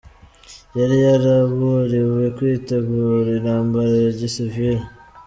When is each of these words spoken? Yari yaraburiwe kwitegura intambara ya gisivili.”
Yari 0.79 0.95
yaraburiwe 1.05 2.23
kwitegura 2.37 3.29
intambara 3.37 3.93
ya 4.03 4.11
gisivili.” 4.19 4.83